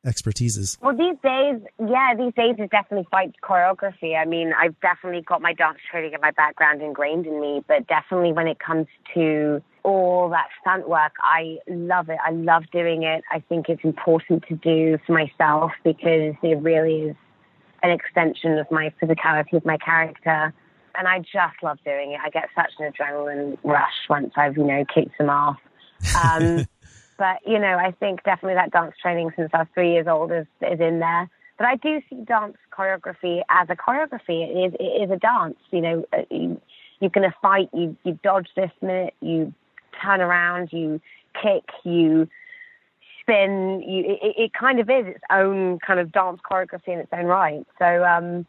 expertises? 0.05 0.79
Well, 0.81 0.97
these 0.97 1.17
days, 1.23 1.61
yeah, 1.81 2.15
these 2.17 2.35
days 2.35 2.57
is 2.59 2.71
definitely 2.71 3.07
fight 3.11 3.35
choreography. 3.43 4.17
I 4.17 4.25
mean, 4.25 4.53
I've 4.59 4.79
definitely 4.81 5.23
got 5.23 5.43
my 5.43 5.55
dance 5.55 5.79
training 5.91 6.13
and 6.13 6.23
my 6.23 6.31
background 6.31 6.83
ingrained 6.83 7.27
in 7.27 7.41
me, 7.41 7.65
but 7.67 7.87
definitely 7.87 8.33
when 8.33 8.47
it 8.47 8.59
comes 8.59 8.87
to 9.15 9.63
all 9.83 10.31
that 10.31 10.49
stunt 10.61 10.89
work, 10.89 11.13
I 11.21 11.59
love 11.69 12.09
it. 12.09 12.19
I 12.25 12.31
love 12.31 12.65
doing 12.73 13.03
it. 13.03 13.23
I 13.31 13.41
think 13.41 13.69
it's 13.69 13.85
important 13.85 14.45
to 14.49 14.55
do 14.57 14.99
for 15.07 15.13
myself 15.13 15.73
because 15.83 16.35
it 16.43 16.63
really 16.63 17.11
is 17.11 17.17
an 17.85 17.91
extension 17.91 18.59
of 18.59 18.71
my 18.71 18.93
physicality 19.01 19.53
of 19.53 19.65
my 19.65 19.77
character. 19.77 20.53
And 20.97 21.07
I 21.07 21.19
just 21.19 21.63
love 21.63 21.79
doing 21.85 22.13
it. 22.13 22.21
I 22.25 22.31
get 22.31 22.49
such 22.55 22.73
an 22.79 22.91
adrenaline 22.91 23.59
rush 23.63 24.09
once 24.09 24.33
I've, 24.37 24.57
you 24.57 24.65
know, 24.65 24.85
kicked 24.93 25.19
them 25.19 25.29
off. 25.29 25.59
Um, 26.25 26.65
but, 27.19 27.39
you 27.47 27.59
know, 27.59 27.77
I 27.77 27.91
think 27.93 28.23
definitely 28.25 28.55
that 28.55 28.71
dance 28.73 28.95
training 29.03 29.33
since 29.37 29.51
I 29.53 29.59
was 29.59 29.67
three 29.75 29.93
years 29.93 30.07
old 30.07 30.33
is, 30.33 30.47
is 30.63 30.81
in 30.81 31.01
there. 31.01 31.29
But 31.59 31.67
I 31.67 31.77
do 31.77 32.01
see 32.09 32.25
dance 32.25 32.57
choreography 32.73 33.43
as 33.51 33.69
a 33.69 33.77
choreography. 33.77 34.49
It 34.49 34.73
is, 34.73 34.75
it 34.81 35.03
is 35.05 35.11
a 35.11 35.17
dance. 35.17 35.59
You 35.71 35.81
know, 35.81 36.05
uh, 36.13 36.23
you, 36.31 36.61
you're 37.01 37.11
going 37.11 37.29
to 37.29 37.37
fight, 37.43 37.69
you, 37.75 37.97
you 38.05 38.19
dodge 38.23 38.49
this 38.57 38.71
minute, 38.81 39.15
you 39.21 39.53
turn 40.03 40.21
around, 40.21 40.73
you 40.73 41.01
kick, 41.41 41.65
you 41.85 42.29
spin. 43.25 43.83
You, 43.87 44.19
it, 44.23 44.35
it, 44.39 44.53
kind 44.53 44.79
of 44.81 44.89
is 44.89 45.07
its 45.07 45.25
own 45.31 45.79
kind 45.81 45.99
of 45.99 46.13
dance 46.13 46.41
choreography 46.49 46.89
in 46.89 46.99
its 47.01 47.11
own 47.13 47.27
right. 47.27 47.67
So 47.79 48.05
um, 48.05 48.47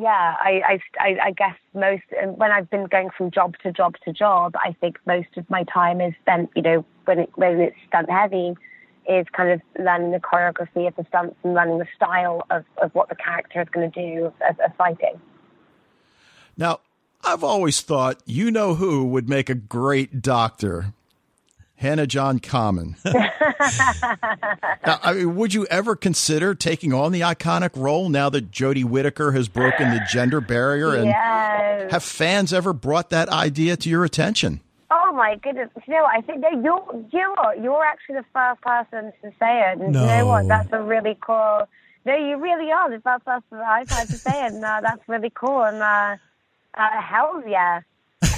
yeah, 0.00 0.36
I, 0.38 0.80
I, 0.98 1.18
I 1.22 1.30
guess 1.32 1.56
most 1.74 2.02
when 2.36 2.50
I've 2.50 2.70
been 2.70 2.86
going 2.86 3.10
from 3.16 3.30
job 3.30 3.56
to 3.62 3.72
job 3.72 3.96
to 4.04 4.12
job, 4.12 4.54
I 4.56 4.74
think 4.80 4.98
most 5.06 5.28
of 5.36 5.48
my 5.50 5.64
time 5.64 6.00
is 6.00 6.14
spent, 6.22 6.50
you 6.56 6.62
know, 6.62 6.84
when 7.04 7.18
it 7.20 7.30
when 7.34 7.60
it's 7.60 7.76
stunt 7.88 8.10
heavy, 8.10 8.54
is 9.08 9.26
kind 9.32 9.50
of 9.50 9.60
learning 9.78 10.12
the 10.12 10.20
choreography 10.20 10.88
of 10.88 10.96
the 10.96 11.04
stunts 11.08 11.36
and 11.42 11.54
learning 11.54 11.78
the 11.78 11.86
style 11.94 12.46
of, 12.50 12.64
of 12.80 12.94
what 12.94 13.08
the 13.08 13.16
character 13.16 13.60
is 13.60 13.68
going 13.70 13.90
to 13.90 14.00
do 14.00 14.32
of, 14.48 14.60
of 14.60 14.74
fighting. 14.76 15.20
Now, 16.56 16.80
I've 17.24 17.44
always 17.44 17.80
thought 17.80 18.20
you 18.24 18.50
know 18.50 18.74
who 18.74 19.04
would 19.06 19.28
make 19.28 19.50
a 19.50 19.54
great 19.54 20.22
doctor. 20.22 20.94
Hannah 21.82 22.06
John 22.06 22.38
Kamen. 22.38 22.94
now, 24.86 25.00
I 25.02 25.14
mean, 25.14 25.34
would 25.34 25.52
you 25.52 25.66
ever 25.66 25.96
consider 25.96 26.54
taking 26.54 26.92
on 26.92 27.10
the 27.10 27.22
iconic 27.22 27.70
role 27.74 28.08
now 28.08 28.30
that 28.30 28.52
Jodie 28.52 28.84
Whittaker 28.84 29.32
has 29.32 29.48
broken 29.48 29.90
the 29.90 30.00
gender 30.08 30.40
barrier? 30.40 30.94
And 30.94 31.06
yes. 31.06 31.90
have 31.90 32.04
fans 32.04 32.52
ever 32.52 32.72
brought 32.72 33.10
that 33.10 33.28
idea 33.30 33.76
to 33.78 33.88
your 33.90 34.04
attention? 34.04 34.60
Oh 34.92 35.12
my 35.12 35.34
goodness! 35.42 35.70
You 35.88 35.94
know, 35.94 36.04
I 36.04 36.20
think 36.20 36.42
that 36.42 36.52
you're 36.62 37.04
you're 37.10 37.54
you're 37.60 37.84
actually 37.84 38.16
the 38.16 38.24
first 38.32 38.60
person 38.60 39.12
to 39.22 39.32
say 39.40 39.72
it. 39.72 39.80
And 39.80 39.92
no. 39.92 40.02
you 40.02 40.06
know 40.06 40.26
what? 40.26 40.46
That's 40.46 40.72
a 40.72 40.80
really 40.80 41.18
cool. 41.20 41.66
No, 42.04 42.14
you 42.14 42.36
really 42.36 42.70
are 42.70 42.90
the 42.90 43.00
first 43.00 43.24
person 43.24 43.58
I've 43.58 43.88
had 43.88 44.06
to 44.08 44.16
say 44.16 44.46
it, 44.46 44.52
and 44.52 44.64
uh, 44.64 44.82
that's 44.82 45.02
really 45.08 45.30
cool. 45.34 45.64
And 45.64 45.82
uh, 45.82 46.16
uh, 46.74 47.00
hell 47.00 47.42
yeah! 47.44 47.80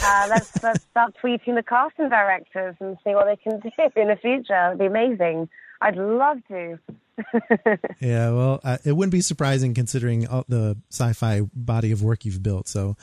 Uh, 0.05 0.27
let's, 0.29 0.63
let's 0.63 0.85
start 0.91 1.15
tweeting 1.23 1.55
the 1.55 1.63
casting 1.63 2.09
directors 2.09 2.77
and 2.81 2.97
see 3.05 3.15
what 3.15 3.27
they 3.27 3.37
can 3.37 3.61
do 3.61 3.71
in 4.01 4.09
the 4.09 4.17
future. 4.17 4.69
It'd 4.69 4.79
be 4.79 4.87
amazing. 4.87 5.49
I'd 5.81 5.97
love 5.97 6.39
to. 6.49 6.79
yeah, 8.01 8.31
well, 8.31 8.61
uh, 8.65 8.79
it 8.85 8.93
wouldn't 8.93 9.13
be 9.13 9.21
surprising 9.21 9.75
considering 9.75 10.27
all 10.27 10.45
the 10.49 10.77
sci-fi 10.91 11.43
body 11.55 11.93
of 11.93 12.03
work 12.03 12.25
you've 12.25 12.43
built. 12.43 12.69
So 12.69 12.97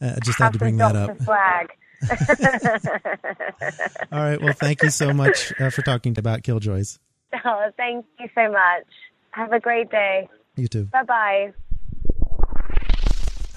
uh, 0.00 0.14
I 0.16 0.20
just 0.24 0.38
had 0.38 0.52
to 0.52 0.58
bring 0.58 0.76
that 0.78 0.96
up. 0.96 1.18
Flag. 1.18 1.70
all 4.12 4.18
right. 4.18 4.40
Well, 4.40 4.54
thank 4.54 4.82
you 4.82 4.90
so 4.90 5.12
much 5.12 5.52
uh, 5.60 5.70
for 5.70 5.82
talking 5.82 6.18
about 6.18 6.42
Killjoys. 6.42 6.98
Oh, 7.44 7.70
thank 7.76 8.06
you 8.18 8.28
so 8.34 8.50
much. 8.50 8.86
Have 9.32 9.52
a 9.52 9.60
great 9.60 9.90
day. 9.90 10.28
You 10.56 10.68
too. 10.68 10.84
Bye 10.84 11.04
bye. 11.04 11.52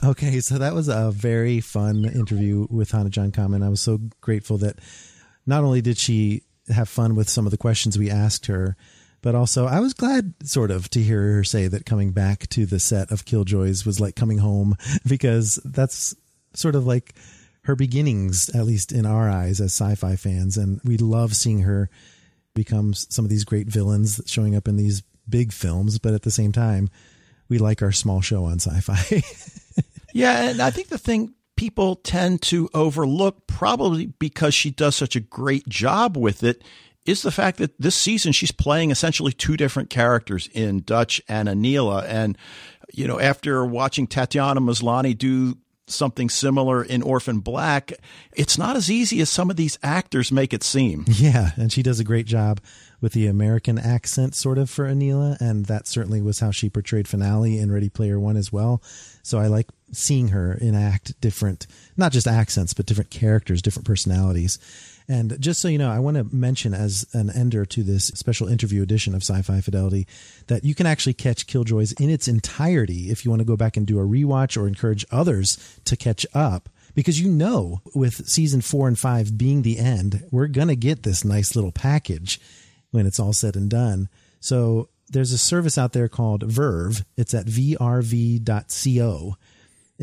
Okay, 0.03 0.41
so 0.41 0.57
that 0.57 0.73
was 0.73 0.89
a 0.89 1.11
very 1.11 1.61
fun 1.61 2.03
interview 2.03 2.67
with 2.69 2.91
Hannah 2.91 3.09
John 3.09 3.31
Kamen. 3.31 3.63
I 3.63 3.69
was 3.69 3.79
so 3.79 3.99
grateful 4.19 4.57
that 4.57 4.79
not 5.45 5.63
only 5.63 5.81
did 5.81 5.97
she 5.97 6.43
have 6.67 6.89
fun 6.89 7.15
with 7.15 7.29
some 7.29 7.45
of 7.45 7.51
the 7.51 7.57
questions 7.57 7.97
we 7.97 8.09
asked 8.09 8.47
her, 8.47 8.75
but 9.21 9.33
also 9.33 9.65
I 9.65 9.79
was 9.79 9.93
glad 9.93 10.33
sort 10.43 10.71
of 10.71 10.89
to 10.89 11.01
hear 11.01 11.35
her 11.35 11.43
say 11.45 11.69
that 11.69 11.85
coming 11.85 12.11
back 12.11 12.47
to 12.49 12.65
the 12.65 12.81
set 12.81 13.11
of 13.11 13.23
Killjoys 13.23 13.85
was 13.85 14.01
like 14.01 14.17
coming 14.17 14.39
home 14.39 14.75
because 15.07 15.57
that's 15.63 16.13
sort 16.53 16.75
of 16.75 16.85
like 16.85 17.15
her 17.63 17.75
beginnings, 17.77 18.49
at 18.49 18.65
least 18.65 18.91
in 18.91 19.05
our 19.05 19.29
eyes 19.29 19.61
as 19.61 19.73
sci-fi 19.73 20.17
fans. 20.17 20.57
And 20.57 20.81
we 20.83 20.97
love 20.97 21.33
seeing 21.33 21.61
her 21.61 21.89
become 22.53 22.93
some 22.93 23.23
of 23.23 23.31
these 23.31 23.45
great 23.45 23.67
villains 23.67 24.19
showing 24.25 24.53
up 24.53 24.67
in 24.67 24.75
these 24.75 25.01
big 25.29 25.53
films, 25.53 25.97
but 25.97 26.13
at 26.13 26.23
the 26.23 26.31
same 26.31 26.51
time, 26.51 26.89
we 27.47 27.57
like 27.57 27.81
our 27.81 27.93
small 27.93 28.19
show 28.19 28.43
on 28.43 28.57
Syfy. 28.57 29.59
Yeah, 30.13 30.49
and 30.49 30.61
I 30.61 30.69
think 30.69 30.87
the 30.87 30.97
thing 30.97 31.33
people 31.55 31.95
tend 31.97 32.41
to 32.43 32.69
overlook, 32.73 33.47
probably 33.47 34.07
because 34.07 34.53
she 34.53 34.71
does 34.71 34.95
such 34.95 35.15
a 35.15 35.19
great 35.19 35.67
job 35.67 36.15
with 36.15 36.43
it, 36.43 36.63
is 37.05 37.21
the 37.21 37.31
fact 37.31 37.57
that 37.57 37.79
this 37.79 37.95
season 37.95 38.31
she's 38.31 38.51
playing 38.51 38.91
essentially 38.91 39.33
two 39.33 39.57
different 39.57 39.89
characters 39.89 40.47
in 40.53 40.81
Dutch 40.81 41.21
and 41.27 41.49
Anila. 41.49 42.05
And, 42.07 42.37
you 42.93 43.07
know, 43.07 43.19
after 43.19 43.65
watching 43.65 44.07
Tatiana 44.07 44.61
Maslany 44.61 45.17
do 45.17 45.57
something 45.87 46.29
similar 46.29 46.83
in 46.83 47.01
Orphan 47.01 47.39
Black, 47.39 47.91
it's 48.33 48.57
not 48.57 48.77
as 48.77 48.89
easy 48.89 49.19
as 49.19 49.29
some 49.29 49.49
of 49.49 49.57
these 49.57 49.77
actors 49.83 50.31
make 50.31 50.53
it 50.53 50.63
seem. 50.63 51.05
Yeah, 51.13 51.51
and 51.55 51.71
she 51.71 51.83
does 51.83 51.99
a 51.99 52.03
great 52.03 52.25
job 52.25 52.59
with 52.99 53.13
the 53.13 53.27
American 53.27 53.77
accent 53.77 54.35
sort 54.35 54.57
of 54.57 54.69
for 54.69 54.85
Anila, 54.85 55.39
and 55.39 55.65
that 55.67 55.87
certainly 55.87 56.21
was 56.21 56.39
how 56.39 56.51
she 56.51 56.69
portrayed 56.69 57.05
F'Nale 57.05 57.59
in 57.59 57.71
Ready 57.71 57.89
Player 57.89 58.19
One 58.19 58.35
as 58.35 58.51
well. 58.51 58.81
So 59.23 59.39
I 59.39 59.47
like 59.47 59.67
seeing 59.93 60.29
her 60.29 60.53
enact 60.53 61.19
different, 61.21 61.67
not 61.97 62.11
just 62.11 62.27
accents, 62.27 62.73
but 62.73 62.85
different 62.85 63.09
characters, 63.09 63.61
different 63.61 63.85
personalities. 63.85 64.59
And 65.07 65.39
just 65.39 65.61
so 65.61 65.67
you 65.67 65.77
know, 65.77 65.91
I 65.91 65.99
want 65.99 66.17
to 66.17 66.35
mention 66.35 66.73
as 66.73 67.05
an 67.13 67.29
ender 67.29 67.65
to 67.65 67.83
this 67.83 68.07
special 68.07 68.47
interview 68.47 68.81
edition 68.81 69.13
of 69.13 69.21
Sci 69.21 69.41
Fi 69.41 69.61
Fidelity 69.61 70.07
that 70.47 70.63
you 70.63 70.75
can 70.75 70.85
actually 70.85 71.13
catch 71.13 71.47
Killjoys 71.47 71.91
in 71.99 72.09
its 72.09 72.27
entirety 72.27 73.09
if 73.09 73.25
you 73.25 73.31
want 73.31 73.41
to 73.41 73.45
go 73.45 73.57
back 73.57 73.75
and 73.75 73.85
do 73.85 73.99
a 73.99 74.03
rewatch 74.05 74.55
or 74.57 74.67
encourage 74.67 75.05
others 75.11 75.79
to 75.85 75.97
catch 75.97 76.25
up. 76.33 76.69
Because 76.95 77.19
you 77.19 77.29
know, 77.29 77.81
with 77.95 78.27
season 78.27 78.61
four 78.61 78.87
and 78.87 78.97
five 78.97 79.37
being 79.37 79.63
the 79.63 79.79
end, 79.79 80.23
we're 80.31 80.47
going 80.47 80.67
to 80.67 80.75
get 80.75 81.03
this 81.03 81.25
nice 81.25 81.55
little 81.55 81.71
package 81.71 82.39
when 82.91 83.05
it's 83.07 83.19
all 83.19 83.33
said 83.33 83.55
and 83.55 83.69
done. 83.69 84.09
So 84.39 84.89
there's 85.09 85.31
a 85.31 85.37
service 85.37 85.77
out 85.77 85.93
there 85.93 86.07
called 86.07 86.43
Verve. 86.43 87.03
It's 87.17 87.33
at 87.33 87.45
vrv.co. 87.47 89.37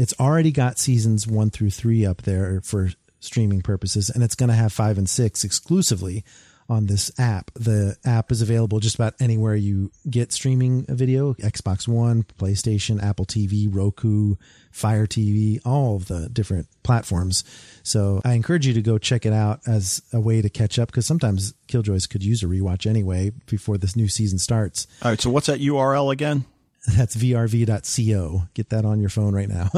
It's 0.01 0.15
already 0.19 0.51
got 0.51 0.79
seasons 0.79 1.27
one 1.27 1.51
through 1.51 1.69
three 1.69 2.07
up 2.07 2.23
there 2.23 2.63
for 2.63 2.89
streaming 3.19 3.61
purposes, 3.61 4.09
and 4.09 4.25
it's 4.25 4.35
going 4.35 4.49
to 4.49 4.55
have 4.55 4.73
five 4.73 4.97
and 4.97 5.07
six 5.07 5.45
exclusively 5.45 6.25
on 6.71 6.87
this 6.87 7.11
app. 7.21 7.51
The 7.53 7.99
app 8.03 8.33
is 8.33 8.41
available 8.41 8.81
just 8.81 8.95
about 8.95 9.13
anywhere 9.21 9.55
you 9.55 9.91
get 10.09 10.33
streaming 10.33 10.87
video 10.89 11.35
Xbox 11.35 11.87
One, 11.87 12.23
PlayStation, 12.23 13.03
Apple 13.03 13.27
TV, 13.27 13.69
Roku, 13.71 14.37
Fire 14.71 15.07
TV, 15.07 15.61
all 15.67 15.97
of 15.97 16.09
the 16.09 16.31
different 16.31 16.69
platforms. 16.83 17.45
So 17.83 18.23
I 18.25 18.33
encourage 18.33 18.67
you 18.67 18.73
to 18.73 18.81
go 18.81 18.97
check 18.97 19.27
it 19.27 19.35
out 19.35 19.61
as 19.67 20.01
a 20.15 20.21
way 20.21 20.41
to 20.41 20.49
catch 20.49 20.79
up 20.79 20.89
because 20.89 21.05
sometimes 21.05 21.53
Killjoys 21.69 22.09
could 22.09 22.25
use 22.25 22.43
a 22.43 22.47
rewatch 22.47 22.87
anyway 22.87 23.33
before 23.45 23.77
this 23.77 23.97
new 23.97 24.09
season 24.09 24.39
starts. 24.39 24.87
All 25.03 25.11
right. 25.11 25.21
So 25.21 25.29
what's 25.29 25.49
that 25.49 25.61
URL 25.61 26.11
again? 26.11 26.47
That's 26.97 27.17
vrv.co. 27.17 28.43
Get 28.55 28.71
that 28.71 28.85
on 28.85 29.01
your 29.01 29.11
phone 29.11 29.35
right 29.35 29.49
now. 29.49 29.69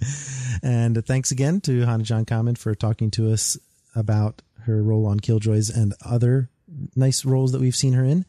and 0.62 1.04
thanks 1.06 1.30
again 1.30 1.60
to 1.62 1.84
Hannah 1.84 2.04
John 2.04 2.24
Kamen 2.24 2.56
for 2.56 2.74
talking 2.74 3.10
to 3.12 3.32
us 3.32 3.58
about 3.94 4.40
her 4.62 4.82
role 4.82 5.06
on 5.06 5.20
Killjoys 5.20 5.68
and 5.68 5.94
other 6.04 6.48
nice 6.96 7.24
roles 7.24 7.52
that 7.52 7.60
we've 7.60 7.76
seen 7.76 7.92
her 7.92 8.04
in. 8.04 8.24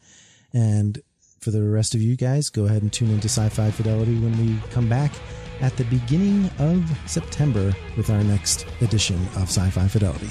And 0.52 1.00
for 1.40 1.50
the 1.50 1.62
rest 1.62 1.94
of 1.94 2.02
you 2.02 2.16
guys, 2.16 2.50
go 2.50 2.66
ahead 2.66 2.82
and 2.82 2.92
tune 2.92 3.10
into 3.10 3.28
Sci 3.28 3.48
Fi 3.48 3.70
Fidelity 3.70 4.18
when 4.18 4.36
we 4.38 4.60
come 4.70 4.88
back 4.88 5.12
at 5.60 5.76
the 5.76 5.84
beginning 5.84 6.50
of 6.58 6.90
September 7.06 7.74
with 7.96 8.10
our 8.10 8.22
next 8.22 8.66
edition 8.80 9.16
of 9.36 9.44
Sci 9.44 9.70
Fi 9.70 9.88
Fidelity. 9.88 10.30